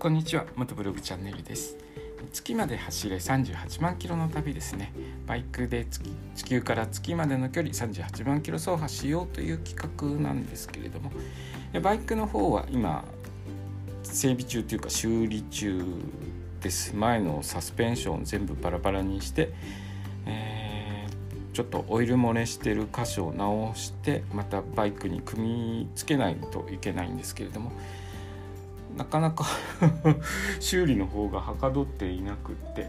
[0.00, 1.76] こんにちは元ブログチャンネルです。
[2.32, 4.94] 月まで走れ38万キロの旅ですね。
[5.26, 11.12] バイクで月地球から月までの距離38万キロ走破しようという企画なんですけれども
[11.82, 13.04] バイクの方は今
[14.02, 15.84] 整備中というか修理中
[16.62, 16.96] です。
[16.96, 19.52] 前のサスペンション全部バラバラにして、
[20.24, 27.72] えー、ちょっとオイル漏れしてる箇所を直してまたバイクに組み付けないといけないんですけれども
[28.96, 29.46] なかなか
[30.60, 32.88] 修理の方がはかどっていなくって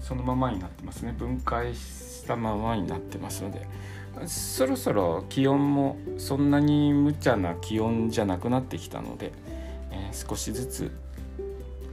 [0.00, 1.14] そのままになってますね。
[1.16, 3.66] 分解したままになってますので。
[4.26, 9.32] そろそろ気温もそんなに無茶な気温じゃなくなってきたので、
[9.90, 10.90] えー、少しずつ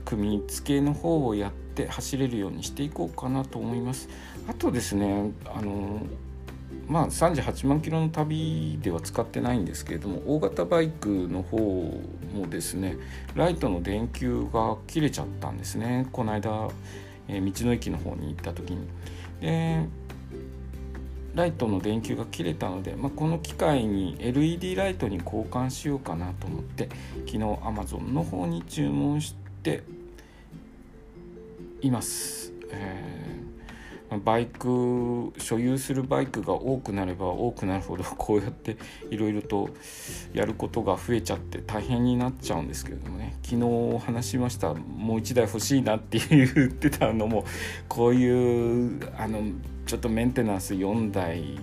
[0.05, 4.09] 組み付けの方をやって走れるようにしていこうかなと思います。
[4.47, 6.01] あとですねあの
[6.89, 11.57] まあ38万キロの旅では使ってないんですけれども大型バイクの方
[12.33, 12.97] もですね
[13.35, 16.69] ライトの電球が切れちゃったんですねこの間、
[17.27, 18.87] えー、道の駅の方に行った時に。
[19.39, 19.87] で
[21.35, 26.89] ライトの電球が切れたので、まあ、この機会に LED ライトに交換しようかなと思って
[27.27, 29.83] 昨日 Amazon の方に注文して
[31.81, 32.51] います。
[32.71, 33.28] えー
[34.17, 38.77] バイク所有するバイクが多くなれば多くなるほどこうやって
[39.11, 39.69] いろいろと
[40.33, 43.37] やることが増えちゃって大変になっちゃうんですけれどもね。
[43.43, 47.45] 昨日話しましたもう1台欲しいなって言ってたのも
[47.87, 49.41] こういうあの
[49.85, 51.59] ちょっとメンテナンス4台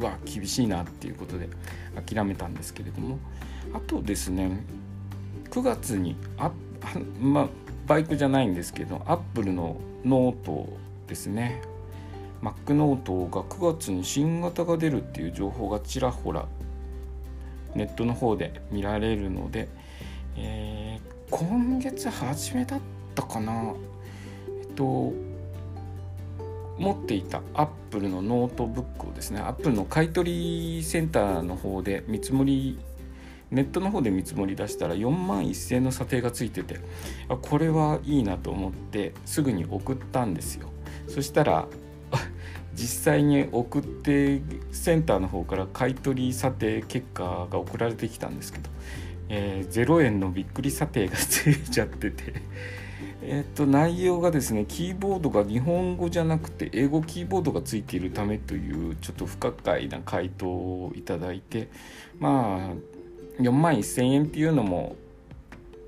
[0.00, 1.48] は厳しいなっていうことで
[2.06, 3.18] 諦めたんですけれども。
[3.74, 4.64] あとですね
[5.50, 6.50] 9月にあ
[7.20, 7.48] まあ
[7.86, 10.68] バイクじゃないんですけどアップルのノート
[11.08, 11.60] ですね。
[12.42, 16.46] Mac ノートが9月に新型が出るっていう情報がちらほら
[17.74, 19.68] ネットの方で見られるので、
[20.36, 22.80] えー、今月初めだっ
[23.14, 23.74] たかな。
[24.60, 25.12] えっと
[26.78, 32.78] 持っていたアップルのノートブックをですねアップルの買取センターの方で見積もり
[33.50, 36.78] ネットの方で見積もり出したら4万1000円の査定がついてて
[37.42, 40.68] これはいいなと思ってすぐに送ったんですよ。
[41.08, 41.66] そしたら
[42.74, 48.70] 実際に送ってセンターの方から買取査定結果が送られてきたんですけど、
[49.28, 52.34] えー、0円のびっくり査定がついちゃってて
[53.22, 61.68] えっと内容がですねキーボードが日本語じゃなくて英語キーボードがついているためというちょっと不可解な回答をいただいて
[62.20, 62.74] ま
[63.38, 64.94] あ4万1000円っていうのも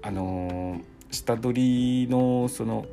[0.03, 2.87] あのー、下取りのその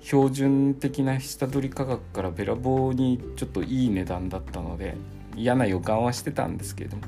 [0.00, 4.96] 標準的な下取り価格からべらぼうにちょっといい値段だったので
[5.36, 7.02] 嫌な予感はしてたんですけれども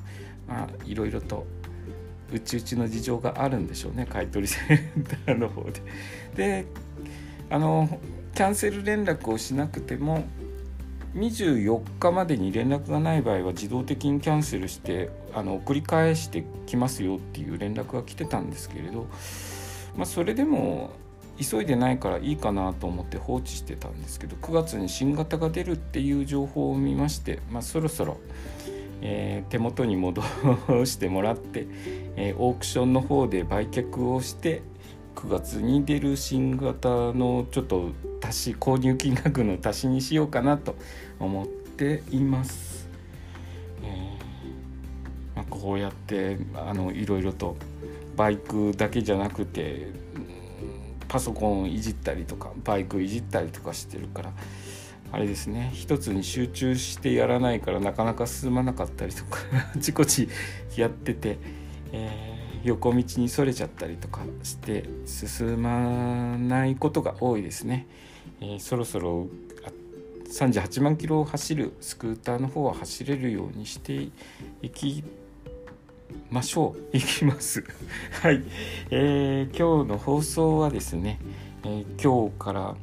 [0.48, 1.46] まあいろいろと
[2.32, 4.60] うちうちの事情があるんでしょうね買取セ
[4.96, 5.82] ンターの方で。
[6.36, 6.66] で
[7.50, 8.00] あの
[8.34, 10.24] キャンセル連絡をしなくても
[11.14, 19.06] 24日までに連絡がない場合は自動的にキャンセルしてあの送り返してきますよっていう連絡が来てたんですけれど、
[19.96, 20.90] まあ、それでも
[21.40, 28.18] 急いでないからいいかなと思って放置してたんですけど9月に新型が出るっていう情報を見まして、まあ、そろそろ、
[29.02, 30.22] えー、手元に戻
[30.84, 31.66] してもらって、
[32.16, 34.62] えー、オークションの方で売却をして
[35.16, 37.90] 9月に出る新型のちょっと
[38.22, 40.76] 足し購入金額の足しにしようかなと
[41.18, 42.88] 思っています。
[43.82, 47.56] えーまあ、こうやってあのいろいろと
[48.16, 49.88] バイクだけじゃなくて
[51.08, 54.32] パソコンいじったりとかバイクいじったりとかしてるから
[55.12, 59.38] あれですね一つに集中してやらないからなかなか進まなかったりとか
[59.76, 60.28] あちこち
[60.76, 61.38] やってて、
[61.92, 67.86] えー、横道にそれちゃったりとかして進まないことが多いですね。
[68.40, 69.28] えー、そろそろ
[70.26, 74.08] 38万キロを走るスクーターの方は走れるようにして
[74.62, 75.04] いき
[76.30, 76.96] ましょう。
[76.96, 77.64] いきます。
[78.22, 78.42] はい、
[78.90, 81.18] えー、今日の放送はですね、
[81.64, 82.74] えー、今日から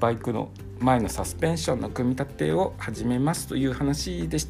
[0.00, 0.50] バイクの
[0.80, 4.48] 前のサスペンションの組み立てを始めますという話でし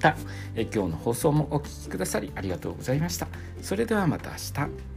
[0.00, 0.16] た。
[0.54, 3.28] えー、今日の放送もお聴きくださりありがとうございました。
[3.62, 4.36] それではまた明
[4.66, 4.93] 日。